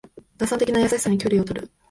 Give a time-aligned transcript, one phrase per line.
[0.39, 1.69] 打算的な優しさに距離をとる